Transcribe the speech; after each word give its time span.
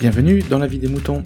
Bienvenue 0.00 0.42
dans 0.42 0.58
la 0.58 0.66
vie 0.66 0.78
des 0.78 0.88
moutons. 0.88 1.22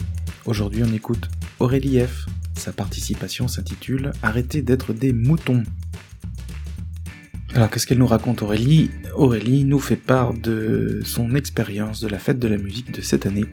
Aujourd'hui, 0.46 0.82
on 0.84 0.92
écoute 0.92 1.28
Aurélie 1.60 2.00
F. 2.00 2.26
Sa 2.56 2.72
participation 2.72 3.46
s'intitule 3.46 4.10
Arrêtez 4.20 4.62
d'être 4.62 4.92
des 4.92 5.12
moutons. 5.12 5.62
Alors, 7.54 7.70
qu'est-ce 7.70 7.86
qu'elle 7.86 7.98
nous 7.98 8.06
raconte, 8.08 8.42
Aurélie? 8.42 8.90
Aurélie 9.14 9.62
nous 9.62 9.78
fait 9.78 9.94
part 9.94 10.34
de 10.34 11.00
son 11.04 11.36
expérience 11.36 12.00
de 12.00 12.08
la 12.08 12.18
fête 12.18 12.40
de 12.40 12.48
la 12.48 12.56
musique 12.56 12.90
de 12.90 13.00
cette 13.00 13.26
année. 13.26 13.44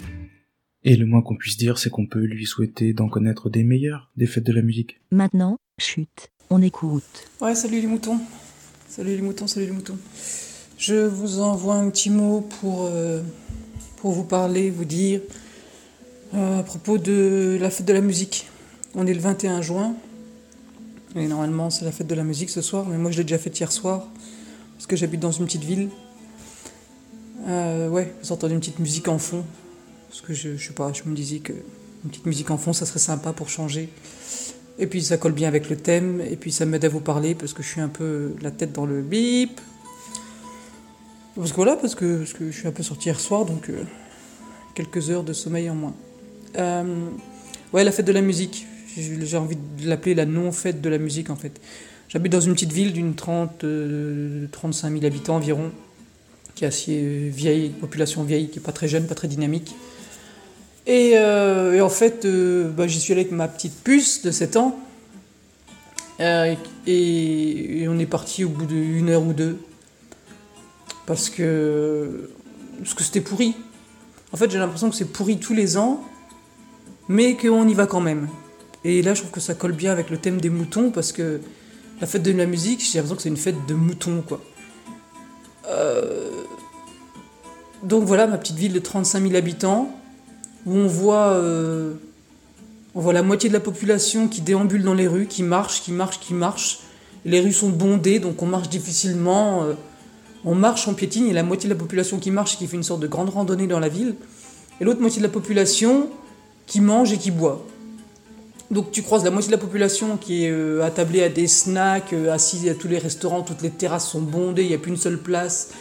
Et 0.83 0.95
le 0.95 1.05
moins 1.05 1.21
qu'on 1.21 1.35
puisse 1.35 1.57
dire, 1.57 1.77
c'est 1.77 1.91
qu'on 1.91 2.07
peut 2.07 2.23
lui 2.25 2.47
souhaiter 2.47 2.93
d'en 2.93 3.07
connaître 3.07 3.51
des 3.51 3.63
meilleurs, 3.63 4.09
des 4.17 4.25
fêtes 4.25 4.47
de 4.47 4.53
la 4.53 4.63
musique. 4.63 5.01
Maintenant, 5.11 5.59
chute, 5.79 6.31
on 6.49 6.63
écoute. 6.63 7.29
Ouais, 7.39 7.53
salut 7.53 7.79
les 7.79 7.85
moutons. 7.85 8.19
Salut 8.87 9.15
les 9.15 9.21
moutons, 9.21 9.45
salut 9.45 9.67
les 9.67 9.71
moutons. 9.71 9.99
Je 10.79 10.95
vous 10.95 11.41
envoie 11.41 11.75
un 11.75 11.91
petit 11.91 12.09
mot 12.09 12.41
pour, 12.59 12.87
euh, 12.89 13.21
pour 14.01 14.11
vous 14.11 14.23
parler, 14.23 14.71
vous 14.71 14.85
dire 14.85 15.21
euh, 16.33 16.59
à 16.59 16.63
propos 16.63 16.97
de 16.97 17.57
la 17.61 17.69
fête 17.69 17.85
de 17.85 17.93
la 17.93 18.01
musique. 18.01 18.47
On 18.95 19.05
est 19.05 19.13
le 19.13 19.19
21 19.19 19.61
juin. 19.61 19.93
Et 21.15 21.27
normalement, 21.27 21.69
c'est 21.69 21.85
la 21.85 21.91
fête 21.91 22.07
de 22.07 22.15
la 22.15 22.23
musique 22.23 22.49
ce 22.49 22.61
soir, 22.61 22.85
mais 22.87 22.97
moi 22.97 23.11
je 23.11 23.17
l'ai 23.17 23.23
déjà 23.23 23.37
fait 23.37 23.57
hier 23.57 23.71
soir, 23.71 24.07
parce 24.75 24.87
que 24.87 24.95
j'habite 24.95 25.19
dans 25.19 25.31
une 25.31 25.45
petite 25.45 25.63
ville. 25.63 25.89
Euh, 27.47 27.89
ouais, 27.89 28.13
vous 28.23 28.31
entendez 28.31 28.53
une 28.53 28.61
petite 28.61 28.79
musique 28.79 29.09
en 29.09 29.17
fond, 29.17 29.43
parce 30.07 30.21
que 30.21 30.33
je, 30.33 30.55
je 30.55 30.67
sais 30.67 30.73
pas, 30.73 30.91
je 30.93 31.03
me 31.05 31.13
disais 31.13 31.39
que 31.39 31.51
une 31.51 32.09
petite 32.09 32.25
musique 32.25 32.49
en 32.49 32.57
fond, 32.57 32.71
ça 32.71 32.85
serait 32.85 32.99
sympa 32.99 33.33
pour 33.33 33.49
changer. 33.49 33.89
Et 34.79 34.87
puis 34.87 35.03
ça 35.03 35.17
colle 35.17 35.33
bien 35.33 35.49
avec 35.49 35.69
le 35.69 35.75
thème, 35.75 36.21
et 36.21 36.37
puis 36.37 36.51
ça 36.53 36.65
m'aide 36.65 36.85
à 36.85 36.89
vous 36.89 37.01
parler, 37.01 37.35
parce 37.35 37.53
que 37.53 37.61
je 37.61 37.67
suis 37.67 37.81
un 37.81 37.89
peu 37.89 38.33
la 38.41 38.51
tête 38.51 38.71
dans 38.71 38.85
le 38.85 39.01
bip. 39.01 39.59
Parce 41.35 41.51
que 41.51 41.55
voilà, 41.57 41.75
parce 41.75 41.93
que, 41.95 42.19
parce 42.19 42.33
que 42.33 42.49
je 42.51 42.57
suis 42.57 42.67
un 42.69 42.71
peu 42.71 42.83
sorti 42.83 43.09
hier 43.09 43.19
soir, 43.19 43.45
donc 43.45 43.69
euh, 43.69 43.83
quelques 44.75 45.09
heures 45.09 45.23
de 45.23 45.33
sommeil 45.33 45.69
en 45.69 45.75
moins. 45.75 45.93
Euh, 46.57 47.09
ouais, 47.73 47.83
la 47.83 47.91
fête 47.91 48.05
de 48.05 48.11
la 48.11 48.21
musique. 48.21 48.65
J'ai 48.97 49.37
envie 49.37 49.55
de 49.55 49.87
l'appeler 49.87 50.15
la 50.15 50.25
non-fête 50.25 50.81
de 50.81 50.89
la 50.89 50.97
musique 50.97 51.29
en 51.29 51.35
fait. 51.35 51.61
J'habite 52.09 52.33
dans 52.33 52.41
une 52.41 52.53
petite 52.53 52.73
ville 52.73 52.91
d'une 52.91 53.15
30, 53.15 53.63
euh, 53.63 54.47
35 54.51 54.91
000 54.91 55.05
habitants 55.05 55.37
environ, 55.37 55.71
qui 56.55 56.65
est 56.65 56.67
assez 56.67 56.99
euh, 57.01 57.29
vieille, 57.29 57.69
population 57.69 58.23
vieille, 58.23 58.49
qui 58.49 58.59
est 58.59 58.61
pas 58.61 58.73
très 58.73 58.89
jeune, 58.89 59.07
pas 59.07 59.15
très 59.15 59.29
dynamique. 59.29 59.73
Et, 60.87 61.13
euh, 61.15 61.79
en 61.81 61.89
fait, 61.89 62.27
bah, 62.27 62.85
j'y 62.87 62.99
suis 62.99 63.13
allé 63.13 63.21
avec 63.21 63.31
ma 63.31 63.47
petite 63.47 63.81
puce 63.81 64.23
de 64.23 64.31
7 64.31 64.57
ans. 64.57 64.77
Et, 66.19 66.57
et 66.85 67.87
on 67.87 67.97
est 67.97 68.05
parti 68.05 68.43
au 68.43 68.49
bout 68.49 68.65
d'une 68.65 69.09
heure 69.09 69.23
ou 69.23 69.33
deux. 69.33 69.57
Parce 71.07 71.29
que 71.29 72.29
parce 72.79 72.93
que 72.93 73.03
c'était 73.03 73.21
pourri. 73.21 73.55
En 74.33 74.37
fait, 74.37 74.49
j'ai 74.49 74.57
l'impression 74.59 74.89
que 74.89 74.95
c'est 74.95 75.11
pourri 75.11 75.39
tous 75.39 75.53
les 75.53 75.77
ans, 75.77 76.01
mais 77.07 77.35
qu'on 77.35 77.67
y 77.67 77.73
va 77.73 77.85
quand 77.85 77.99
même. 77.99 78.27
Et 78.83 79.01
là, 79.01 79.13
je 79.13 79.19
trouve 79.21 79.31
que 79.31 79.39
ça 79.39 79.53
colle 79.53 79.73
bien 79.73 79.91
avec 79.91 80.09
le 80.09 80.17
thème 80.17 80.39
des 80.39 80.49
moutons, 80.49 80.89
parce 80.91 81.11
que 81.11 81.41
la 81.99 82.07
fête 82.07 82.23
de 82.23 82.31
la 82.31 82.45
musique, 82.45 82.81
j'ai 82.81 82.97
l'impression 82.97 83.15
que 83.15 83.21
c'est 83.21 83.29
une 83.29 83.37
fête 83.37 83.65
de 83.67 83.73
moutons, 83.73 84.23
quoi. 84.27 84.41
Euh, 85.69 86.29
Donc 87.83 88.03
voilà, 88.03 88.27
ma 88.27 88.37
petite 88.37 88.57
ville 88.57 88.73
de 88.73 88.79
35 88.79 89.21
000 89.23 89.35
habitants, 89.35 89.91
où 90.65 90.75
on 90.75 90.87
voit, 90.87 91.29
euh, 91.33 91.93
on 92.95 93.01
voit 93.01 93.13
la 93.13 93.23
moitié 93.23 93.49
de 93.49 93.53
la 93.53 93.59
population 93.59 94.27
qui 94.27 94.41
déambule 94.41 94.83
dans 94.83 94.93
les 94.93 95.07
rues, 95.07 95.25
qui 95.27 95.43
marche, 95.43 95.81
qui 95.81 95.91
marche, 95.91 96.19
qui 96.19 96.33
marche. 96.33 96.79
Les 97.25 97.39
rues 97.41 97.53
sont 97.53 97.69
bondées, 97.69 98.19
donc 98.19 98.41
on 98.41 98.45
marche 98.45 98.69
difficilement. 98.69 99.63
euh, 99.63 99.73
on 100.45 100.55
marche, 100.55 100.87
on 100.87 100.93
piétine, 100.93 101.27
et 101.27 101.33
la 101.33 101.43
moitié 101.43 101.69
de 101.69 101.73
la 101.73 101.79
population 101.79 102.19
qui 102.19 102.31
marche, 102.31 102.57
qui 102.57 102.67
fait 102.67 102.77
une 102.77 102.83
sorte 102.83 103.01
de 103.01 103.07
grande 103.07 103.29
randonnée 103.29 103.67
dans 103.67 103.79
la 103.79 103.89
ville, 103.89 104.15
et 104.79 104.83
l'autre 104.83 105.01
moitié 105.01 105.19
de 105.21 105.27
la 105.27 105.31
population 105.31 106.09
qui 106.65 106.81
mange 106.81 107.11
et 107.13 107.17
qui 107.17 107.31
boit. 107.31 107.65
Donc 108.71 108.91
tu 108.91 109.03
croises 109.03 109.25
la 109.25 109.31
moitié 109.31 109.49
de 109.51 109.55
la 109.55 109.61
population 109.61 110.15
qui 110.15 110.45
est 110.45 110.49
euh, 110.49 110.81
attablée 110.81 111.21
à 111.21 111.29
des 111.29 111.47
snacks, 111.47 112.13
euh, 112.13 112.31
assise 112.31 112.69
à 112.69 112.73
tous 112.73 112.87
les 112.87 112.99
restaurants, 112.99 113.41
toutes 113.41 113.61
les 113.61 113.69
terrasses 113.69 114.09
sont 114.09 114.21
bondées, 114.21 114.63
il 114.63 114.69
n'y 114.69 114.73
a 114.73 114.77
plus 114.77 114.91
une 114.91 114.97
seule 114.97 115.17
place. 115.17 115.71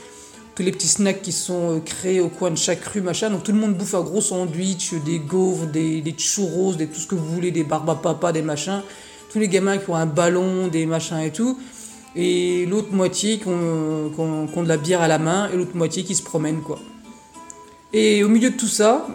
Tous 0.57 0.65
les 0.65 0.73
petits 0.73 0.89
snacks 0.89 1.23
qui 1.23 1.31
sont 1.31 1.77
euh, 1.77 1.79
créés 1.79 2.21
au 2.21 2.29
coin 2.29 2.51
de 2.51 2.59
chaque 2.59 2.84
rue, 2.84 3.01
machin. 3.01 3.31
Donc 3.31 3.45
tout 3.45 3.53
le 3.53 3.59
monde 3.59 3.75
bouffe 3.75 3.95
un 3.95 4.01
gros 4.01 4.21
sandwich, 4.21 4.93
des 5.07 5.21
gaufres, 5.21 5.67
des, 5.67 6.01
des 6.03 6.15
churros, 6.19 6.75
des, 6.75 6.89
tout 6.89 6.99
ce 6.99 7.07
que 7.07 7.15
vous 7.15 7.33
voulez, 7.33 7.53
des 7.53 7.63
barbes 7.63 7.91
à 7.91 7.95
papa, 7.95 8.33
des 8.33 8.43
machins. 8.43 8.83
Tous 9.33 9.39
les 9.39 9.47
gamins 9.47 9.79
qui 9.79 9.89
ont 9.89 9.95
un 9.95 10.07
ballon, 10.07 10.67
des 10.67 10.84
machins 10.84 11.21
et 11.21 11.31
tout. 11.31 11.57
Et 12.16 12.66
l'autre 12.66 12.93
moitié 12.93 13.38
qui 13.38 13.47
ont, 13.48 14.10
de 14.10 14.69
la 14.69 14.76
bière 14.76 15.00
à 15.00 15.09
la 15.09 15.19
main 15.19 15.48
et 15.53 15.56
l'autre 15.56 15.76
moitié 15.76 16.03
qui 16.03 16.15
se 16.15 16.22
promène, 16.22 16.60
quoi. 16.60 16.78
Et 17.93 18.25
au 18.25 18.28
milieu 18.28 18.50
de 18.50 18.56
tout 18.56 18.69
ça, 18.69 19.06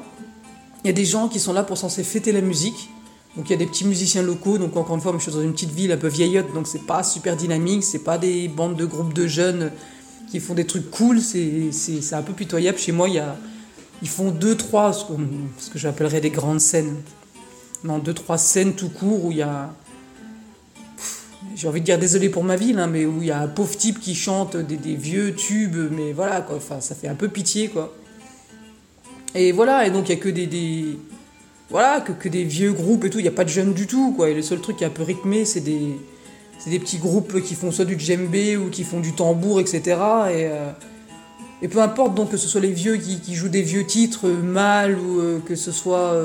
il 0.83 0.87
y 0.87 0.89
a 0.89 0.93
des 0.93 1.05
gens 1.05 1.27
qui 1.27 1.39
sont 1.39 1.53
là 1.53 1.63
pour 1.63 1.77
censés 1.77 2.03
fêter 2.03 2.31
la 2.31 2.41
musique. 2.41 2.89
Donc 3.35 3.49
il 3.49 3.51
y 3.51 3.55
a 3.55 3.57
des 3.57 3.65
petits 3.65 3.85
musiciens 3.85 4.21
locaux. 4.21 4.57
Donc 4.57 4.77
encore 4.77 4.95
une 4.95 5.01
fois, 5.01 5.13
je 5.17 5.23
suis 5.23 5.31
dans 5.31 5.41
une 5.41 5.53
petite 5.53 5.71
ville 5.71 5.91
un 5.91 5.97
peu 5.97 6.07
vieillotte, 6.07 6.53
donc 6.53 6.67
c'est 6.67 6.85
pas 6.85 7.03
super 7.03 7.35
dynamique. 7.35 7.83
C'est 7.83 8.03
pas 8.03 8.17
des 8.17 8.47
bandes 8.47 8.75
de 8.75 8.85
groupes 8.85 9.13
de 9.13 9.27
jeunes 9.27 9.71
qui 10.31 10.39
font 10.39 10.53
des 10.53 10.65
trucs 10.65 10.89
cool. 10.91 11.19
C'est 11.21 12.13
un 12.13 12.21
peu 12.21 12.33
pitoyable. 12.33 12.77
Chez 12.77 12.91
moi, 12.91 13.09
il 13.09 13.15
y 13.15 13.19
a, 13.19 13.35
ils 14.01 14.09
font 14.09 14.31
deux, 14.31 14.55
trois, 14.55 14.93
ce 14.93 15.05
que, 15.05 15.13
ce 15.57 15.69
que 15.69 15.79
j'appellerais 15.79 16.21
des 16.21 16.29
grandes 16.29 16.61
scènes. 16.61 16.95
Non, 17.83 17.99
deux, 17.99 18.13
trois 18.13 18.37
scènes 18.37 18.73
tout 18.73 18.89
court 18.89 19.25
où 19.25 19.31
il 19.31 19.37
y 19.37 19.41
a. 19.41 19.73
J'ai 21.55 21.69
envie 21.69 21.79
de 21.79 21.85
dire 21.85 21.97
désolé 21.97 22.27
pour 22.27 22.43
ma 22.43 22.57
ville, 22.57 22.77
hein, 22.79 22.87
mais 22.87 23.05
où 23.05 23.21
il 23.21 23.27
y 23.27 23.31
a 23.31 23.39
un 23.39 23.47
pauvre 23.47 23.77
type 23.77 24.01
qui 24.01 24.13
chante 24.13 24.57
des, 24.57 24.95
vieux 24.95 25.33
tubes, 25.33 25.89
mais 25.89 26.11
voilà, 26.11 26.41
quoi. 26.41 26.57
Enfin, 26.57 26.81
ça 26.81 26.95
fait 26.95 27.07
un 27.07 27.15
peu 27.15 27.29
pitié, 27.29 27.69
quoi. 27.69 27.95
Et 29.33 29.53
voilà, 29.53 29.87
et 29.87 29.89
donc 29.89 30.09
il 30.09 30.15
y 30.15 30.19
a 30.19 30.21
que 30.21 30.27
des, 30.27 30.99
voilà, 31.69 32.01
que, 32.01 32.11
que 32.11 32.27
des 32.27 32.43
vieux 32.43 32.73
groupes 32.73 33.05
et 33.05 33.09
tout, 33.09 33.19
il 33.19 33.23
n'y 33.23 33.29
a 33.29 33.31
pas 33.31 33.45
de 33.45 33.49
jeunes 33.49 33.73
du 33.73 33.87
tout, 33.87 34.11
quoi. 34.11 34.29
Et 34.29 34.33
le 34.33 34.41
seul 34.41 34.59
truc 34.59 34.77
qui 34.77 34.83
est 34.83 34.87
un 34.87 34.89
peu 34.89 35.03
rythmé, 35.03 35.45
c'est 35.45 35.61
des, 35.61 35.97
des 36.67 36.79
petits 36.79 36.97
groupes 36.97 37.41
qui 37.41 37.55
font 37.55 37.71
soit 37.71 37.85
du 37.85 37.97
djembé 37.97 38.57
ou 38.57 38.69
qui 38.69 38.83
font 38.83 38.99
du 38.99 39.13
tambour, 39.13 39.61
etc. 39.61 39.81
Et, 39.81 39.91
euh, 39.95 40.71
et 41.61 41.69
peu 41.69 41.79
importe 41.79 42.15
donc 42.15 42.31
que 42.31 42.37
ce 42.37 42.49
soit 42.49 42.61
les 42.61 42.71
vieux 42.71 42.97
qui, 42.97 43.33
jouent 43.33 43.47
des 43.47 43.61
vieux 43.61 43.85
titres 43.85 44.27
euh, 44.27 44.41
mal 44.41 44.99
ou 44.99 45.21
euh, 45.21 45.39
que 45.39 45.55
ce 45.55 45.71
soit 45.71 46.21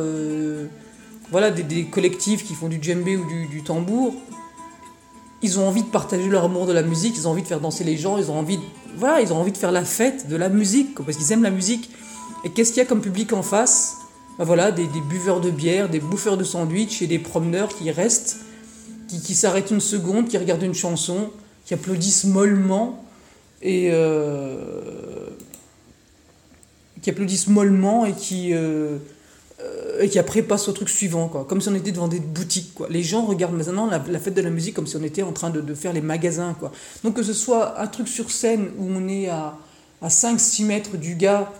voilà, 1.31 1.53
des, 1.53 1.85
collectifs 1.85 2.45
qui 2.45 2.55
font 2.55 2.67
du 2.67 2.83
djembé 2.83 3.17
ou 3.17 3.25
du 3.49 3.62
tambour, 3.62 4.12
ils 5.43 5.59
ont 5.59 5.67
envie 5.67 5.83
de 5.83 5.89
partager 5.89 6.28
leur 6.28 6.45
amour 6.45 6.67
de 6.67 6.73
la 6.73 6.83
musique, 6.83 7.15
ils 7.17 7.27
ont 7.27 7.31
envie 7.31 7.43
de 7.43 7.49
faire 7.49 7.61
danser 7.61 7.84
les 7.84 7.97
gens, 7.97 8.19
ils 8.19 8.31
ont 8.31 8.39
envie 8.39 8.59
de, 8.59 8.62
voilà, 8.97 9.21
ils 9.21 9.33
ont 9.33 9.37
envie 9.37 9.53
de 9.53 9.56
faire 9.56 9.73
la 9.73 9.84
fête 9.84 10.28
de 10.28 10.37
la 10.37 10.49
musique, 10.49 10.95
parce 10.95 11.17
qu'ils 11.17 11.33
aiment 11.33 11.43
la 11.43 11.51
musique. 11.51 11.91
Et 12.45 12.51
qu'est-ce 12.51 12.71
qu'il 12.71 12.78
y 12.78 12.84
a 12.84 12.87
comme 12.87 13.01
public 13.01 13.33
en 13.33 13.43
face? 13.43 13.97
Ben 14.39 14.45
voilà, 14.45 14.73
des, 14.73 14.87
buveurs 15.09 15.41
de 15.41 15.50
bière, 15.50 15.89
des 15.89 16.00
bouffeurs 16.00 16.37
de 16.37 16.45
sandwich 16.45 17.03
et 17.03 17.06
des 17.06 17.19
promeneurs 17.19 17.69
qui 17.69 17.91
restent, 17.91 18.39
qui, 19.09 19.21
qui 19.21 19.34
s'arrêtent 19.34 19.71
une 19.71 19.81
seconde, 19.81 20.29
qui 20.29 20.39
regardent 20.39 20.62
une 20.62 20.75
chanson, 20.75 21.31
qui 21.67 21.75
applaudissent 21.75 22.25
mollement 22.25 23.05
et 23.62 23.91
euh, 23.93 25.29
qui 27.03 27.11
applaudissent 27.11 27.49
mollement 27.49 28.06
et 28.06 28.12
qui 28.12 28.55
euh, 28.55 28.99
et 30.00 30.09
qui 30.09 30.19
après 30.19 30.43
passent 30.43 30.69
au 30.69 30.72
truc 30.72 30.88
suivant 30.88 31.28
quoi. 31.28 31.44
Comme 31.49 31.61
si 31.61 31.69
on 31.69 31.75
était 31.75 31.93
devant 31.93 32.09
des 32.09 32.21
boutiques 32.21 32.75
quoi. 32.75 32.88
Les 32.91 33.03
gens 33.03 33.25
regardent 33.25 33.56
maintenant 33.56 33.87
la, 33.87 34.03
la 34.09 34.19
fête 34.19 34.34
de 34.34 34.43
la 34.43 34.50
musique 34.50 34.75
comme 34.75 34.87
si 34.87 34.97
on 34.97 35.03
était 35.03 35.22
en 35.22 35.33
train 35.33 35.50
de, 35.50 35.75
faire 35.75 35.93
les 35.93 36.00
magasins 36.00 36.55
quoi. 36.59 36.72
Donc 37.05 37.15
que 37.15 37.22
ce 37.22 37.33
soit 37.33 37.81
un 37.81 37.87
truc 37.87 38.09
sur 38.09 38.31
scène 38.31 38.71
où 38.78 38.88
on 38.91 39.09
est 39.09 39.28
à, 39.28 39.56
à 40.03 40.09
5-6 40.09 40.65
mètres 40.65 40.97
du 40.97 41.15
gars 41.15 41.53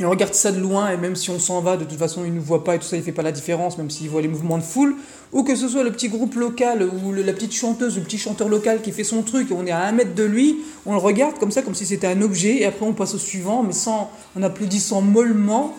et 0.00 0.04
on 0.06 0.10
regarde 0.10 0.32
ça 0.32 0.50
de 0.50 0.58
loin, 0.58 0.90
et 0.90 0.96
même 0.96 1.14
si 1.14 1.28
on 1.28 1.38
s'en 1.38 1.60
va, 1.60 1.76
de 1.76 1.84
toute 1.84 1.98
façon, 1.98 2.24
il 2.24 2.32
nous 2.32 2.40
voit 2.40 2.64
pas, 2.64 2.74
et 2.74 2.78
tout 2.78 2.86
ça, 2.86 2.96
il 2.96 3.02
fait 3.02 3.12
pas 3.12 3.22
la 3.22 3.32
différence, 3.32 3.76
même 3.76 3.90
s'il 3.90 4.08
voit 4.08 4.22
les 4.22 4.28
mouvements 4.28 4.56
de 4.56 4.62
foule. 4.62 4.96
Ou 5.32 5.42
que 5.42 5.54
ce 5.54 5.68
soit 5.68 5.82
le 5.82 5.92
petit 5.92 6.08
groupe 6.08 6.36
local, 6.36 6.82
ou 6.82 7.12
la 7.12 7.34
petite 7.34 7.52
chanteuse, 7.52 7.96
ou 7.96 8.00
le 8.00 8.06
petit 8.06 8.16
chanteur 8.16 8.48
local 8.48 8.80
qui 8.80 8.92
fait 8.92 9.04
son 9.04 9.20
truc, 9.20 9.50
et 9.50 9.54
on 9.54 9.66
est 9.66 9.70
à 9.70 9.84
un 9.84 9.92
mètre 9.92 10.14
de 10.14 10.24
lui, 10.24 10.56
on 10.86 10.92
le 10.92 10.98
regarde 10.98 11.38
comme 11.38 11.50
ça, 11.50 11.60
comme 11.60 11.74
si 11.74 11.84
c'était 11.84 12.06
un 12.06 12.22
objet, 12.22 12.62
et 12.62 12.64
après 12.64 12.86
on 12.86 12.94
passe 12.94 13.14
au 13.14 13.18
suivant, 13.18 13.62
mais 13.62 13.74
sans, 13.74 14.10
en 14.38 14.42
applaudissant 14.42 15.02
mollement, 15.02 15.76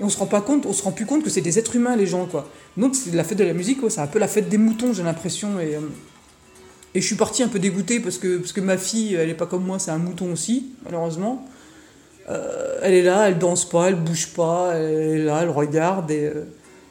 et 0.00 0.02
on 0.04 0.08
se 0.08 0.18
rend 0.18 0.26
pas 0.26 0.40
compte, 0.40 0.66
on 0.66 0.72
se 0.72 0.82
rend 0.82 0.92
plus 0.92 1.06
compte 1.06 1.22
que 1.22 1.30
c'est 1.30 1.40
des 1.40 1.58
êtres 1.58 1.76
humains, 1.76 1.96
les 1.96 2.06
gens, 2.06 2.26
quoi. 2.26 2.48
Donc, 2.76 2.94
c'est 2.94 3.14
la 3.14 3.24
fête 3.24 3.38
de 3.38 3.44
la 3.44 3.54
musique, 3.54 3.78
c'est 3.88 4.00
un 4.00 4.06
peu 4.06 4.18
la 4.18 4.28
fête 4.28 4.48
des 4.48 4.58
moutons, 4.58 4.92
j'ai 4.92 5.02
l'impression, 5.02 5.58
et. 5.60 5.76
euh, 5.76 5.80
et 6.94 7.00
je 7.00 7.06
suis 7.06 7.16
parti 7.16 7.42
un 7.42 7.48
peu 7.48 7.58
dégoûté 7.58 8.00
parce 8.00 8.18
que, 8.18 8.60
ma 8.60 8.78
fille, 8.78 9.14
elle 9.14 9.28
est 9.28 9.34
pas 9.34 9.46
comme 9.46 9.64
moi, 9.64 9.78
c'est 9.78 9.90
un 9.90 9.98
mouton 9.98 10.32
aussi, 10.32 10.70
malheureusement. 10.84 11.46
Euh, 12.30 12.78
elle 12.82 12.94
est 12.94 13.02
là, 13.02 13.28
elle 13.28 13.38
danse 13.38 13.68
pas, 13.68 13.88
elle 13.88 13.94
bouge 13.94 14.28
pas, 14.34 14.74
elle 14.74 15.20
est 15.20 15.24
là, 15.24 15.40
elle 15.42 15.50
regarde 15.50 16.10
et, 16.10 16.24
euh, 16.24 16.44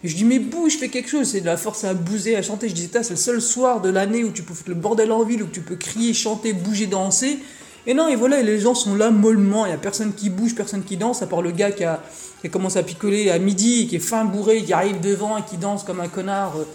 je 0.03 0.15
dis 0.15 0.23
mais 0.23 0.39
bouge, 0.39 0.77
fais 0.77 0.89
quelque 0.89 1.09
chose, 1.09 1.27
c'est 1.27 1.41
de 1.41 1.45
la 1.45 1.57
force 1.57 1.83
à 1.83 1.93
bouser, 1.93 2.35
à 2.35 2.41
chanter. 2.41 2.69
Je 2.69 2.73
dis 2.73 2.87
Tain, 2.87 3.03
c'est 3.03 3.13
le 3.13 3.19
seul 3.19 3.41
soir 3.41 3.81
de 3.81 3.89
l'année 3.89 4.23
où 4.23 4.31
tu 4.31 4.43
peux 4.43 4.53
foutre 4.53 4.69
le 4.69 4.75
bordel 4.75 5.11
en 5.11 5.23
ville, 5.23 5.43
où 5.43 5.47
tu 5.47 5.61
peux 5.61 5.75
crier, 5.75 6.13
chanter, 6.13 6.53
bouger, 6.53 6.85
danser. 6.85 7.39
Et 7.87 7.93
non, 7.93 8.09
et 8.09 8.15
voilà, 8.17 8.41
les 8.41 8.59
gens 8.59 8.75
sont 8.75 8.95
là 8.95 9.11
mollement, 9.11 9.65
il 9.65 9.69
y 9.69 9.73
a 9.73 9.77
personne 9.77 10.13
qui 10.13 10.29
bouge, 10.29 10.55
personne 10.55 10.83
qui 10.83 10.97
danse, 10.97 11.21
à 11.21 11.27
part 11.27 11.41
le 11.41 11.51
gars 11.51 11.71
qui 11.71 11.85
a, 11.85 12.01
à 12.43 12.83
picoler 12.83 13.29
à 13.29 13.39
midi, 13.39 13.87
qui 13.87 13.95
est 13.95 13.99
fin 13.99 14.25
bourré, 14.25 14.61
qui 14.61 14.73
arrive 14.73 14.99
devant 14.99 15.37
et 15.37 15.41
qui 15.43 15.55
danse 15.55 15.83
comme 15.85 16.01
un 16.01 16.09
connard. 16.09 16.57
euh, 16.57 16.65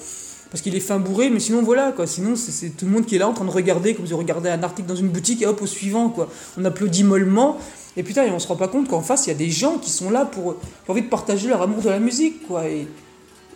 parce 0.53 0.61
qu'il 0.61 0.76
est 0.76 0.81
fin 0.81 0.99
bourré, 0.99 1.31
mais 1.31 1.41
sinon 1.41 1.62
voilà 1.62 1.93
quoi. 1.93 2.06
Sinon 2.06 2.37
c'est 2.37 2.76
tout 2.76 2.85
le 2.85 2.91
monde 2.91 3.06
qui 3.06 3.17
est 3.17 3.19
là 3.19 3.26
en 3.26 3.32
train 3.32 3.47
de 3.47 3.50
regarder 3.50 3.94
comme 3.94 4.06
si 4.06 4.12
on 4.12 4.19
regardait 4.19 4.50
un 4.50 4.62
article 4.62 4.87
dans 4.87 4.94
une 4.94 5.09
boutique 5.09 5.41
et 5.41 5.47
hop 5.47 5.62
au 5.62 5.67
suivant 5.67 6.11
quoi. 6.11 6.29
On 6.61 6.64
applaudit 6.67 7.05
mollement 7.05 7.56
et 7.97 8.03
putain 8.03 8.26
et 8.26 8.31
on 8.31 8.38
se 8.38 8.47
rend 8.49 8.56
pas 8.56 8.69
compte 8.69 8.87
qu'en 8.87 9.00
face 9.00 9.26
il 9.26 9.31
y 9.31 9.32
a 9.32 9.37
des 9.37 9.49
gens 9.49 9.79
qui 9.79 9.91
sont 9.91 10.11
là 10.11 10.26
pour 10.26 10.56
qui 10.85 10.91
envie 10.91 11.00
de 11.00 11.09
partager 11.09 11.49
leur 11.49 11.62
amour 11.62 11.81
de 11.81 11.88
la 11.88 11.99
musique 12.00 12.47
quoi. 12.47 12.69
Et, 12.69 12.87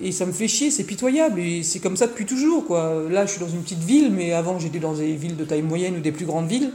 et 0.01 0.11
ça 0.11 0.25
me 0.25 0.33
fait 0.33 0.49
chier, 0.49 0.71
c'est 0.71 0.85
pitoyable 0.85 1.39
et 1.39 1.63
c'est 1.63 1.81
comme 1.81 1.99
ça 1.99 2.07
depuis 2.07 2.25
toujours 2.25 2.67
quoi. 2.67 3.03
Là 3.11 3.27
je 3.27 3.33
suis 3.33 3.41
dans 3.41 3.49
une 3.49 3.61
petite 3.61 3.85
ville, 3.85 4.11
mais 4.11 4.33
avant 4.33 4.59
j'étais 4.59 4.79
dans 4.79 4.95
des 4.95 5.17
villes 5.17 5.37
de 5.37 5.45
taille 5.45 5.61
moyenne 5.61 5.97
ou 5.97 6.01
des 6.01 6.13
plus 6.13 6.25
grandes 6.25 6.49
villes. 6.49 6.73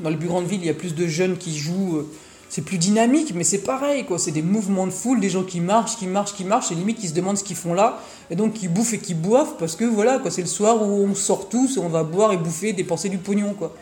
Dans 0.00 0.10
les 0.10 0.16
plus 0.16 0.28
grandes 0.28 0.46
villes 0.46 0.60
il 0.62 0.66
y 0.66 0.70
a 0.70 0.74
plus 0.74 0.94
de 0.94 1.06
jeunes 1.06 1.36
qui 1.36 1.56
jouent. 1.56 1.98
Euh, 1.98 2.10
c'est 2.50 2.62
plus 2.62 2.78
dynamique, 2.78 3.34
mais 3.34 3.44
c'est 3.44 3.58
pareil, 3.58 4.04
quoi. 4.06 4.18
C'est 4.18 4.30
des 4.30 4.42
mouvements 4.42 4.86
de 4.86 4.90
foule, 4.90 5.20
des 5.20 5.28
gens 5.28 5.42
qui 5.42 5.60
marchent, 5.60 5.98
qui 5.98 6.06
marchent, 6.06 6.34
qui 6.34 6.44
marchent, 6.44 6.72
et 6.72 6.74
limite 6.74 6.98
qui 6.98 7.08
se 7.08 7.12
demandent 7.12 7.36
ce 7.36 7.44
qu'ils 7.44 7.56
font 7.56 7.74
là, 7.74 8.00
et 8.30 8.36
donc 8.36 8.54
qui 8.54 8.68
bouffent 8.68 8.94
et 8.94 8.98
qui 8.98 9.12
boivent, 9.12 9.56
parce 9.58 9.76
que 9.76 9.84
voilà, 9.84 10.18
quoi. 10.18 10.30
C'est 10.30 10.40
le 10.40 10.48
soir 10.48 10.80
où 10.80 10.86
on 10.86 11.14
sort 11.14 11.50
tous, 11.50 11.76
et 11.76 11.80
on 11.80 11.90
va 11.90 12.04
boire 12.04 12.32
et 12.32 12.38
bouffer, 12.38 12.72
dépenser 12.72 13.10
du 13.10 13.18
pognon, 13.18 13.52
quoi. 13.52 13.74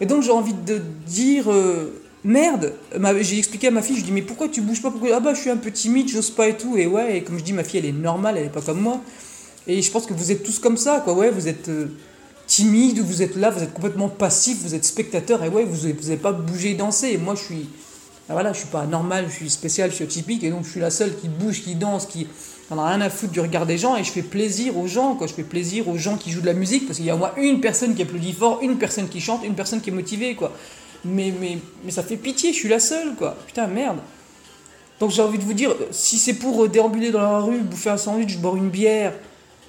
Et 0.00 0.06
donc 0.06 0.22
j'ai 0.22 0.30
envie 0.30 0.54
de 0.54 0.80
dire, 1.06 1.52
euh, 1.52 2.02
merde, 2.24 2.72
j'ai 3.20 3.38
expliqué 3.38 3.68
à 3.68 3.70
ma 3.70 3.82
fille, 3.82 3.98
je 3.98 4.04
dis, 4.04 4.12
mais 4.12 4.22
pourquoi 4.22 4.48
tu 4.48 4.62
bouges 4.62 4.82
pas 4.82 4.92
Ah 5.14 5.20
bah 5.20 5.34
je 5.34 5.40
suis 5.40 5.50
un 5.50 5.56
peu 5.56 5.70
timide, 5.70 6.08
j'ose 6.08 6.30
pas 6.30 6.48
et 6.48 6.56
tout, 6.56 6.76
et 6.76 6.86
ouais, 6.86 7.18
et 7.18 7.22
comme 7.22 7.38
je 7.38 7.44
dis, 7.44 7.52
ma 7.52 7.64
fille 7.64 7.80
elle 7.80 7.86
est 7.86 7.92
normale, 7.92 8.38
elle 8.38 8.46
est 8.46 8.50
pas 8.50 8.62
comme 8.62 8.80
moi. 8.80 9.00
Et 9.66 9.82
je 9.82 9.90
pense 9.90 10.06
que 10.06 10.14
vous 10.14 10.32
êtes 10.32 10.42
tous 10.42 10.58
comme 10.58 10.76
ça, 10.76 11.00
quoi, 11.04 11.12
ouais, 11.12 11.30
vous 11.30 11.48
êtes. 11.48 11.68
Euh, 11.68 11.88
timide, 12.54 13.00
vous 13.00 13.20
êtes 13.20 13.34
là, 13.34 13.50
vous 13.50 13.64
êtes 13.64 13.74
complètement 13.74 14.08
passif, 14.08 14.58
vous 14.62 14.76
êtes 14.76 14.84
spectateur, 14.84 15.42
et 15.42 15.48
ouais, 15.48 15.64
vous 15.64 15.88
n'avez 15.88 16.16
pas 16.16 16.30
bougé 16.30 16.74
dansé. 16.74 17.08
Et 17.08 17.18
moi, 17.18 17.34
je 17.34 17.42
suis, 17.42 17.68
ben 18.28 18.34
voilà, 18.34 18.52
je 18.52 18.58
suis 18.58 18.68
pas 18.68 18.86
normal, 18.86 19.26
je 19.28 19.34
suis 19.34 19.50
spécial, 19.50 19.90
je 19.90 19.96
suis 19.96 20.04
atypique, 20.04 20.44
et 20.44 20.50
donc 20.50 20.64
je 20.64 20.70
suis 20.70 20.80
la 20.80 20.90
seule 20.90 21.16
qui 21.16 21.28
bouge, 21.28 21.62
qui 21.62 21.74
danse, 21.74 22.06
qui 22.06 22.28
n'en 22.70 22.78
a 22.78 22.90
rien 22.90 23.00
à 23.00 23.10
foutre 23.10 23.32
du 23.32 23.40
regard 23.40 23.66
des 23.66 23.76
gens, 23.76 23.96
et 23.96 24.04
je 24.04 24.12
fais 24.12 24.22
plaisir 24.22 24.78
aux 24.78 24.86
gens, 24.86 25.16
quoi. 25.16 25.26
Je 25.26 25.32
fais 25.32 25.42
plaisir 25.42 25.88
aux 25.88 25.98
gens 25.98 26.16
qui 26.16 26.30
jouent 26.30 26.42
de 26.42 26.46
la 26.46 26.54
musique, 26.54 26.86
parce 26.86 26.98
qu'il 26.98 27.06
y 27.06 27.10
a 27.10 27.16
au 27.16 27.18
moins 27.18 27.32
une 27.36 27.60
personne 27.60 27.96
qui 27.96 28.02
applaudit 28.02 28.32
fort, 28.32 28.60
une 28.62 28.78
personne 28.78 29.08
qui 29.08 29.20
chante, 29.20 29.44
une 29.44 29.56
personne 29.56 29.80
qui 29.80 29.90
est 29.90 29.92
motivée, 29.92 30.36
quoi. 30.36 30.52
Mais, 31.04 31.34
mais, 31.40 31.58
mais 31.84 31.90
ça 31.90 32.04
fait 32.04 32.16
pitié, 32.16 32.52
je 32.52 32.56
suis 32.56 32.68
la 32.68 32.78
seule, 32.78 33.16
quoi. 33.16 33.36
Putain, 33.48 33.66
merde. 33.66 33.98
Donc 35.00 35.10
j'ai 35.10 35.22
envie 35.22 35.38
de 35.38 35.44
vous 35.44 35.54
dire, 35.54 35.74
si 35.90 36.18
c'est 36.18 36.34
pour 36.34 36.68
déambuler 36.68 37.10
dans 37.10 37.20
la 37.20 37.40
rue, 37.40 37.58
bouffer 37.58 37.90
un 37.90 37.96
sandwich, 37.96 38.38
boire 38.38 38.54
une 38.54 38.68
bière, 38.68 39.12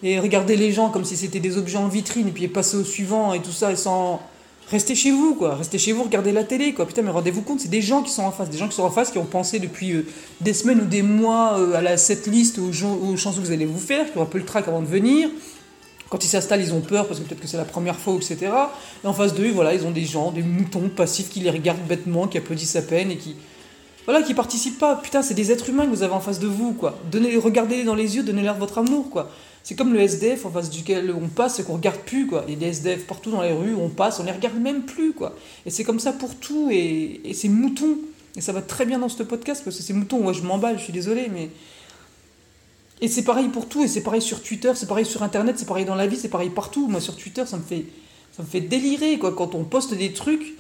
et 0.04 0.20
regarder 0.20 0.56
les 0.56 0.72
gens 0.72 0.90
comme 0.90 1.06
si 1.06 1.18
c'était 1.18 1.40
des 1.40 1.58
objets 1.58 1.78
en 1.78 1.88
vitrine, 1.88 2.28
et 2.28 2.32
puis 2.32 2.48
passer 2.48 2.78
au 2.78 2.84
suivant 2.84 3.34
et 3.34 3.42
tout 3.42 3.52
ça, 3.52 3.72
et 3.72 3.76
sans. 3.76 4.22
Restez 4.72 4.96
chez 4.96 5.12
vous, 5.12 5.36
quoi. 5.36 5.56
Restez 5.56 5.78
chez 5.78 5.92
vous, 5.92 6.04
regardez 6.04 6.32
la 6.32 6.44
télé, 6.44 6.74
quoi. 6.74 6.88
Putain, 6.88 7.04
mais 7.04 7.12
rendez-vous 7.12 7.44
compte, 7.44 7.60
c'est 7.60 7.70
des 7.70 7.84
gens 7.84 8.02
qui 8.02 8.12
sont 8.12 8.24
en 8.24 8.32
face, 8.32 8.50
des 8.50 8.58
gens 8.58 8.68
qui 8.68 8.76
sont 8.76 8.84
en 8.84 8.90
face, 8.90 9.12
qui 9.12 9.20
ont 9.20 9.26
pensé 9.26 9.60
depuis 9.60 9.92
euh, 9.92 10.08
des 10.42 10.54
semaines 10.54 10.82
ou 10.82 10.86
des 10.86 11.04
mois 11.04 11.60
euh, 11.60 11.76
à 11.76 11.82
la, 11.82 11.98
cette 11.98 12.26
liste, 12.26 12.58
aux, 12.58 12.72
aux 12.72 13.16
chansons 13.16 13.42
que 13.42 13.46
vous 13.46 13.52
allez 13.52 13.68
vous 13.68 13.80
faire, 13.80 14.12
qui 14.12 14.18
ont 14.18 14.24
un 14.24 14.26
peu 14.26 14.40
le 14.40 14.46
trac 14.46 14.68
avant 14.68 14.82
de 14.82 14.88
venir. 14.88 15.30
Quand 16.10 16.24
ils 16.24 16.28
s'installent, 16.28 16.62
ils 16.62 16.74
ont 16.74 16.82
peur 16.82 17.08
parce 17.08 17.20
que 17.20 17.26
peut-être 17.26 17.42
que 17.42 17.48
c'est 17.48 17.58
la 17.58 17.66
première 17.66 17.98
fois, 18.00 18.16
etc. 18.16 18.38
Et 19.04 19.08
en 19.08 19.14
face 19.14 19.34
d'eux, 19.34 19.52
voilà, 19.52 19.74
ils 19.74 19.86
ont 19.86 19.92
des 19.92 20.06
gens, 20.06 20.32
des 20.32 20.44
moutons 20.44 20.90
passifs 20.90 21.30
qui 21.30 21.40
les 21.40 21.50
regardent 21.50 21.86
bêtement, 21.88 22.28
qui 22.28 22.38
applaudissent 22.38 22.76
à 22.76 22.82
peine 22.82 23.12
et 23.12 23.18
qui. 23.18 23.36
Voilà, 24.06 24.22
qui 24.22 24.36
participent 24.36 24.78
pas. 24.78 24.96
Putain, 24.96 25.24
c'est 25.24 25.34
des 25.34 25.52
êtres 25.52 25.68
humains 25.70 25.86
que 25.86 25.90
vous 25.90 26.04
avez 26.04 26.14
en 26.14 26.20
face 26.20 26.40
de 26.40 26.48
vous, 26.48 26.74
quoi. 26.74 26.98
Donnez, 27.12 27.36
regardez-les 27.38 27.84
dans 27.84 27.96
les 27.96 28.16
yeux, 28.16 28.24
donnez-leur 28.24 28.56
votre 28.56 28.78
amour, 28.78 29.10
quoi. 29.10 29.32
C'est 29.66 29.74
comme 29.74 29.94
le 29.94 30.00
SDF 30.00 30.46
en 30.46 30.52
face 30.52 30.70
duquel 30.70 31.12
on 31.12 31.28
passe 31.28 31.60
et 31.60 31.64
qu'on 31.64 31.74
regarde 31.74 31.98
plus, 32.02 32.28
quoi. 32.28 32.46
Il 32.48 32.54
y 32.54 32.56
a 32.56 32.60
des 32.60 32.68
SDF 32.68 33.08
partout 33.08 33.32
dans 33.32 33.42
les 33.42 33.52
rues, 33.52 33.74
on 33.74 33.90
passe, 33.90 34.20
on 34.20 34.24
les 34.24 34.32
regarde 34.32 34.60
même 34.60 34.84
plus, 34.84 35.12
quoi. 35.12 35.36
Et 35.66 35.72
c'est 35.72 35.84
comme 35.84 36.00
ça 36.00 36.14
pour 36.14 36.36
tout, 36.36 36.70
et, 36.72 37.20
c'est 37.34 37.50
mouton. 37.50 37.98
Et 38.36 38.42
ça 38.42 38.54
va 38.54 38.62
très 38.62 38.86
bien 38.86 39.00
dans 39.00 39.10
ce 39.10 39.24
podcast, 39.24 39.64
parce 39.66 39.78
que 39.78 39.82
c'est 39.82 39.94
mouton. 39.94 40.20
Moi, 40.20 40.34
je 40.34 40.44
m'emballe, 40.44 40.78
je 40.78 40.84
suis 40.84 40.94
désolé, 40.94 41.32
mais. 41.34 41.50
Et 43.02 43.08
c'est 43.08 43.24
pareil 43.24 43.48
pour 43.48 43.68
tout, 43.68 43.84
et 43.84 43.88
c'est 43.88 44.04
pareil 44.04 44.22
sur 44.22 44.44
Twitter, 44.44 44.72
c'est 44.76 44.86
pareil 44.86 45.04
sur 45.04 45.24
Internet, 45.24 45.58
c'est 45.58 45.66
pareil 45.66 45.86
dans 45.86 45.96
la 45.96 46.06
vie, 46.06 46.16
c'est 46.16 46.30
pareil 46.30 46.52
partout. 46.52 46.88
Moi, 46.88 47.02
sur 47.02 47.16
Twitter, 47.16 47.48
ça 47.48 47.58
me 47.58 47.64
fait, 47.64 47.86
ça 48.38 48.44
me 48.44 48.48
fait 48.48 48.62
délirer, 48.62 49.18
quoi, 49.18 49.34
quand 49.34 49.56
on 49.56 49.64
poste 49.64 49.96
des 49.96 50.14
trucs. 50.14 50.54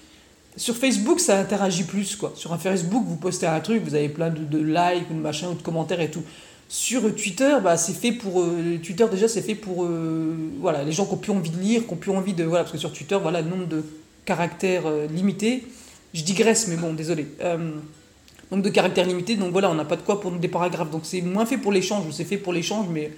Sur 0.57 0.75
Facebook, 0.75 1.19
ça 1.19 1.37
interagit 1.37 1.83
plus, 1.83 2.15
quoi. 2.15 2.33
Sur 2.35 2.53
un 2.53 2.57
Facebook, 2.57 3.03
vous 3.05 3.17
postez 3.17 3.45
un 3.45 3.59
truc, 3.59 3.83
vous 3.83 3.93
avez 3.93 4.09
plein 4.09 4.31
de, 4.31 4.43
de 4.43 4.57
likes, 4.57 5.11
ou 5.11 5.13
de 5.13 5.19
machins, 5.19 5.49
ou 5.49 5.53
de 5.53 5.61
commentaires 5.61 6.01
et 6.01 6.09
tout. 6.09 6.23
Sur 6.67 7.13
Twitter, 7.15 7.57
bah, 7.63 7.77
c'est 7.77 7.93
fait 7.93 8.11
pour. 8.11 8.41
Euh, 8.41 8.79
Twitter, 8.83 9.05
déjà, 9.09 9.27
c'est 9.27 9.41
fait 9.41 9.55
pour. 9.55 9.85
Euh, 9.85 10.35
voilà, 10.59 10.83
les 10.83 10.91
gens 10.91 11.05
qui 11.05 11.13
ont 11.13 11.17
plus 11.17 11.31
envie 11.31 11.51
de 11.51 11.59
lire, 11.59 11.85
qui 11.85 11.93
ont 11.93 11.97
plus 11.97 12.11
envie 12.11 12.33
de. 12.33 12.43
Voilà, 12.43 12.63
parce 12.63 12.71
que 12.71 12.79
sur 12.79 12.91
Twitter, 12.91 13.17
voilà, 13.21 13.41
le 13.41 13.49
nombre 13.49 13.67
de 13.67 13.83
caractères 14.25 14.87
euh, 14.87 15.07
limités. 15.07 15.63
Je 16.13 16.23
digresse, 16.23 16.67
mais 16.67 16.77
bon, 16.77 16.93
désolé. 16.93 17.27
nombre 18.51 18.63
de 18.63 18.69
caractères 18.69 19.05
limités, 19.05 19.35
donc 19.35 19.51
voilà, 19.51 19.69
on 19.69 19.75
n'a 19.75 19.83
pas 19.83 19.97
de 19.97 20.01
quoi 20.01 20.21
pour 20.21 20.31
des 20.31 20.47
paragraphes. 20.47 20.89
Donc 20.89 21.01
c'est 21.03 21.21
moins 21.21 21.45
fait 21.45 21.57
pour 21.57 21.73
l'échange, 21.73 22.05
c'est 22.11 22.23
fait 22.23 22.37
pour 22.37 22.53
l'échange, 22.53 22.87
mais 22.89 23.11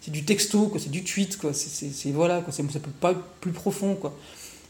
c'est 0.00 0.12
du 0.12 0.24
texto, 0.24 0.72
c'est 0.78 0.90
du 0.90 1.02
tweet, 1.02 1.36
quoi. 1.36 1.52
C'est, 1.52 2.10
voilà, 2.10 2.42
quoi, 2.42 2.52
ça 2.52 2.62
peut 2.62 2.90
pas 3.00 3.14
plus 3.40 3.52
profond, 3.52 3.96
quoi. 3.96 4.16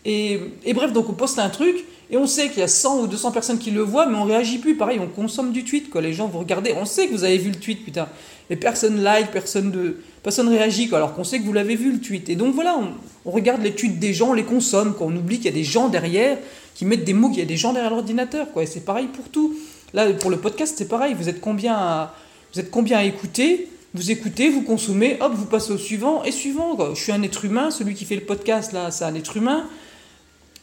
Et, 0.05 0.39
bref, 0.75 0.93
donc 0.93 1.09
on 1.09 1.15
poste 1.15 1.39
un 1.39 1.49
truc 1.49 1.85
et 2.11 2.17
on 2.17 2.27
sait 2.27 2.51
qu'il 2.51 2.59
y 2.59 2.63
a 2.63 2.69
100 2.69 3.01
ou 3.01 3.07
200 3.07 3.33
personnes 3.33 3.59
qui 3.59 3.71
le 3.71 3.81
voient, 3.81 4.07
mais 4.07 4.17
on 4.17 4.25
réagit 4.25 4.59
plus. 4.59 4.77
Pareil, 4.77 5.01
on 5.01 5.07
consomme 5.07 5.53
du 5.53 5.65
tweet. 5.65 5.89
Quoi. 5.89 6.03
Les 6.03 6.13
gens 6.13 6.29
vous 6.29 6.39
regardez, 6.39 6.75
on 6.79 6.85
sait 6.85 7.07
que 7.07 7.13
vous 7.13 7.25
avez 7.25 7.39
vu 7.39 7.51
le 7.51 7.57
tweet, 7.57 7.85
putain. 7.85 8.09
Et 8.51 8.57
personne 8.57 9.03
like, 9.03 9.31
personne 9.31 9.71
de, 9.71 9.97
personne 10.23 10.49
réagit, 10.49 10.89
quoi, 10.89 10.99
alors 10.99 11.15
qu'on 11.15 11.25
sait 11.25 11.39
que 11.39 11.45
vous 11.45 11.53
l'avez 11.55 11.77
vu 11.77 11.93
le 11.93 12.01
tweet. 12.01 12.29
Et 12.29 12.37
donc 12.37 12.55
voilà, 12.55 12.79
on, 13.25 13.31
regarde 13.31 13.63
les 13.63 13.73
tweets 13.73 13.99
des 13.99 14.13
gens, 14.13 14.31
on 14.31 14.35
les 14.35 14.45
consomme. 14.45 14.95
Quoi. 14.95 15.07
On 15.07 15.17
oublie 15.17 15.37
qu'il 15.37 15.47
y 15.47 15.49
a 15.49 15.53
des 15.53 15.65
gens 15.65 15.89
derrière 15.89 16.39
qui 16.75 16.85
mettent 16.85 17.05
des 17.05 17.15
mots, 17.15 17.31
qu'il 17.31 17.39
y 17.39 17.43
a 17.43 17.47
des 17.47 17.57
gens 17.57 17.73
derrière 17.73 17.91
l'ordinateur. 17.91 18.47
Et 18.61 18.67
c'est 18.67 18.85
pareil 18.85 19.07
pour 19.07 19.29
tout. 19.31 19.55
Là, 19.95 20.13
pour 20.13 20.31
le 20.31 20.37
podcast, 20.37 20.75
c'est 20.77 20.89
pareil. 20.89 21.15
Vous 21.15 21.29
êtes 21.31 21.41
combien 21.41 21.75
à, 21.75 22.15
vous 22.53 22.61
êtes 22.61 22.71
combien 22.71 22.99
à 22.99 23.05
écouter? 23.05 23.69
Vous 23.95 24.11
écoutez, 24.11 24.51
vous 24.51 24.63
consommez, 24.63 25.19
hop, 25.21 25.33
vous 25.35 25.47
passez 25.47 25.73
au 25.73 25.79
suivant, 25.79 26.25
et 26.25 26.33
suivant. 26.33 26.75
Quoi. 26.75 26.93
Je 26.95 27.01
suis 27.01 27.13
un 27.13 27.23
être 27.23 27.45
humain, 27.45 27.71
celui 27.71 27.95
qui 27.95 28.05
fait 28.05 28.17
le 28.17 28.23
podcast, 28.23 28.73
là, 28.73 28.91
c'est 28.91 29.05
un 29.05 29.15
être 29.15 29.37
humain. 29.37 29.69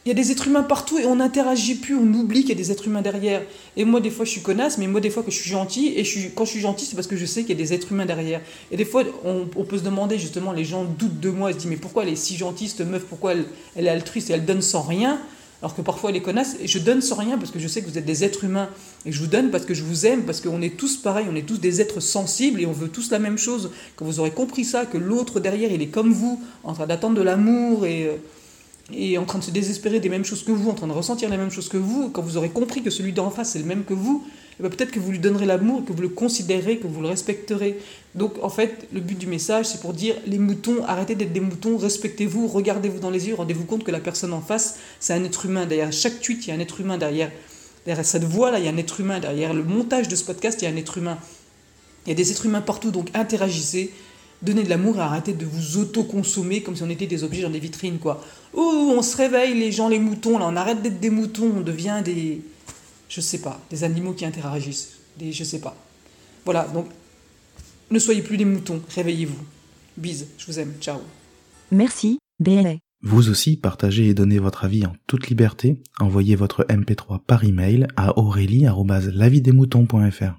Il 0.04 0.08
y 0.08 0.10
a 0.10 0.14
des 0.14 0.32
êtres 0.32 0.48
humains 0.48 0.64
partout 0.64 0.98
et 0.98 1.06
on 1.06 1.16
n'interagit 1.16 1.76
plus, 1.76 1.94
on 1.94 2.12
oublie 2.14 2.40
qu'il 2.40 2.48
y 2.48 2.52
a 2.52 2.56
des 2.56 2.72
êtres 2.72 2.88
humains 2.88 3.02
derrière. 3.02 3.40
Et 3.76 3.84
moi, 3.84 4.00
des 4.00 4.10
fois, 4.10 4.24
je 4.24 4.30
suis 4.30 4.40
connasse, 4.40 4.76
mais 4.76 4.88
moi, 4.88 5.00
des 5.00 5.10
fois, 5.10 5.22
que 5.22 5.30
je 5.30 5.36
suis 5.36 5.50
gentil, 5.50 5.92
et 5.94 6.02
je 6.02 6.10
suis, 6.10 6.30
quand 6.34 6.44
je 6.44 6.50
suis 6.50 6.60
gentil, 6.60 6.86
c'est 6.86 6.96
parce 6.96 7.06
que 7.06 7.16
je 7.16 7.24
sais 7.24 7.42
qu'il 7.42 7.50
y 7.50 7.52
a 7.52 7.64
des 7.64 7.72
êtres 7.72 7.92
humains 7.92 8.04
derrière. 8.04 8.40
Et 8.72 8.76
des 8.76 8.84
fois, 8.84 9.04
on, 9.24 9.44
peut 9.64 9.78
se 9.78 9.84
demander, 9.84 10.18
justement, 10.18 10.50
les 10.50 10.64
gens 10.64 10.82
doutent 10.84 11.20
de 11.20 11.30
moi, 11.30 11.50
ils 11.50 11.54
se 11.54 11.58
disent, 11.60 11.70
mais 11.70 11.76
pourquoi 11.76 12.02
elle 12.02 12.08
est 12.08 12.16
si 12.16 12.36
gentille, 12.36 12.68
cette 12.68 12.84
meuf, 12.84 13.04
pourquoi 13.04 13.32
elle, 13.32 13.44
elle 13.76 13.86
est 13.86 13.90
altruiste 13.90 14.30
et 14.30 14.32
elle 14.32 14.44
donne 14.44 14.62
sans 14.62 14.82
rien? 14.82 15.20
Alors 15.60 15.76
que 15.76 15.82
parfois 15.82 16.10
elle 16.10 16.16
est 16.16 16.22
connasse, 16.22 16.56
et 16.60 16.66
je 16.66 16.80
donne 16.80 17.00
sans 17.00 17.14
rien 17.14 17.38
parce 17.38 17.52
que 17.52 17.60
je 17.60 17.68
sais 17.68 17.82
que 17.82 17.88
vous 17.88 17.96
êtes 17.96 18.04
des 18.04 18.24
êtres 18.24 18.42
humains, 18.42 18.68
et 19.06 19.12
je 19.12 19.20
vous 19.20 19.28
donne 19.28 19.52
parce 19.52 19.64
que 19.64 19.74
je 19.74 19.84
vous 19.84 20.06
aime, 20.06 20.24
parce 20.24 20.40
qu'on 20.40 20.60
est 20.60 20.76
tous 20.76 20.96
pareils, 20.96 21.26
on 21.30 21.36
est 21.36 21.46
tous 21.46 21.58
des 21.58 21.80
êtres 21.80 22.00
sensibles, 22.00 22.60
et 22.60 22.66
on 22.66 22.72
veut 22.72 22.88
tous 22.88 23.12
la 23.12 23.20
même 23.20 23.38
chose. 23.38 23.70
Quand 23.94 24.04
vous 24.04 24.18
aurez 24.18 24.32
compris 24.32 24.64
ça, 24.64 24.86
que 24.86 24.98
l'autre 24.98 25.38
derrière, 25.38 25.70
il 25.70 25.80
est 25.80 25.86
comme 25.86 26.12
vous, 26.12 26.42
en 26.64 26.72
train 26.72 26.88
d'attendre 26.88 27.14
de 27.14 27.22
l'amour, 27.22 27.86
et, 27.86 28.06
euh, 28.06 28.16
et 28.92 29.18
en 29.18 29.24
train 29.24 29.38
de 29.38 29.44
se 29.44 29.50
désespérer 29.50 30.00
des 30.00 30.08
mêmes 30.08 30.24
choses 30.24 30.42
que 30.42 30.52
vous, 30.52 30.70
en 30.70 30.74
train 30.74 30.86
de 30.86 30.92
ressentir 30.92 31.28
les 31.28 31.36
mêmes 31.36 31.50
choses 31.50 31.68
que 31.68 31.76
vous, 31.76 32.10
quand 32.10 32.22
vous 32.22 32.36
aurez 32.36 32.50
compris 32.50 32.82
que 32.82 32.90
celui 32.90 33.12
d'en 33.12 33.30
face 33.30 33.50
c'est 33.50 33.58
le 33.58 33.64
même 33.64 33.84
que 33.84 33.94
vous, 33.94 34.24
eh 34.58 34.62
ben, 34.62 34.68
peut-être 34.68 34.90
que 34.90 35.00
vous 35.00 35.10
lui 35.10 35.18
donnerez 35.18 35.46
l'amour, 35.46 35.84
que 35.84 35.92
vous 35.92 36.02
le 36.02 36.08
considérez, 36.08 36.78
que 36.78 36.86
vous 36.86 37.00
le 37.00 37.08
respecterez. 37.08 37.78
Donc 38.14 38.34
en 38.42 38.50
fait, 38.50 38.86
le 38.92 39.00
but 39.00 39.16
du 39.16 39.26
message, 39.26 39.66
c'est 39.66 39.80
pour 39.80 39.94
dire 39.94 40.14
les 40.26 40.38
moutons, 40.38 40.84
arrêtez 40.84 41.14
d'être 41.14 41.32
des 41.32 41.40
moutons, 41.40 41.78
respectez-vous, 41.78 42.48
regardez-vous 42.48 43.00
dans 43.00 43.10
les 43.10 43.28
yeux, 43.28 43.34
rendez-vous 43.34 43.64
compte 43.64 43.84
que 43.84 43.90
la 43.90 44.00
personne 44.00 44.32
en 44.32 44.42
face, 44.42 44.78
c'est 45.00 45.14
un 45.14 45.24
être 45.24 45.46
humain. 45.46 45.64
Derrière 45.66 45.92
chaque 45.92 46.20
tweet, 46.20 46.46
il 46.46 46.50
y 46.50 46.52
a 46.52 46.54
un 46.54 46.60
être 46.60 46.80
humain 46.80 46.98
derrière. 46.98 47.30
Derrière 47.86 48.04
cette 48.04 48.24
voix-là, 48.24 48.58
il 48.58 48.64
y 48.64 48.68
a 48.68 48.70
un 48.70 48.76
être 48.76 49.00
humain. 49.00 49.20
Derrière 49.20 49.54
le 49.54 49.64
montage 49.64 50.08
de 50.08 50.16
ce 50.16 50.24
podcast, 50.24 50.60
il 50.60 50.66
y 50.66 50.68
a 50.68 50.70
un 50.70 50.76
être 50.76 50.98
humain. 50.98 51.18
Il 52.06 52.10
y 52.10 52.12
a 52.12 52.14
des 52.14 52.30
êtres 52.30 52.46
humains 52.46 52.60
partout, 52.60 52.90
donc 52.90 53.08
interagissez, 53.14 53.92
donnez 54.42 54.64
de 54.64 54.68
l'amour 54.68 54.96
et 54.96 55.00
arrêtez 55.00 55.32
de 55.32 55.46
vous 55.46 55.78
auto-consommer 55.78 56.62
comme 56.62 56.76
si 56.76 56.82
on 56.82 56.90
était 56.90 57.06
des 57.06 57.24
objets 57.24 57.42
dans 57.42 57.50
des 57.50 57.60
vitrines, 57.60 57.98
quoi. 57.98 58.22
Ouh, 58.54 58.60
on 58.60 59.02
se 59.02 59.16
réveille, 59.16 59.58
les 59.58 59.72
gens, 59.72 59.88
les 59.88 59.98
moutons, 59.98 60.38
là, 60.38 60.46
on 60.48 60.56
arrête 60.56 60.82
d'être 60.82 61.00
des 61.00 61.10
moutons, 61.10 61.52
on 61.56 61.60
devient 61.60 62.02
des. 62.04 62.42
Je 63.08 63.20
sais 63.20 63.40
pas, 63.40 63.60
des 63.70 63.84
animaux 63.84 64.12
qui 64.12 64.24
interagissent. 64.24 64.98
Des. 65.18 65.32
Je 65.32 65.44
sais 65.44 65.60
pas. 65.60 65.76
Voilà, 66.44 66.64
donc, 66.74 66.86
ne 67.90 67.98
soyez 67.98 68.22
plus 68.22 68.36
des 68.36 68.44
moutons, 68.44 68.80
réveillez-vous. 68.94 69.38
Bise, 69.96 70.26
je 70.38 70.46
vous 70.46 70.58
aime, 70.58 70.74
ciao. 70.80 70.98
Merci, 71.70 72.18
BLA. 72.40 72.76
Vous 73.04 73.30
aussi, 73.30 73.56
partagez 73.56 74.06
et 74.08 74.14
donnez 74.14 74.38
votre 74.38 74.64
avis 74.64 74.86
en 74.86 74.92
toute 75.08 75.28
liberté. 75.28 75.82
Envoyez 75.98 76.36
votre 76.36 76.62
MP3 76.64 77.18
par 77.26 77.42
email 77.44 77.88
à 77.96 78.16
aurélie.lavidesmoutons.fr. 78.16 80.38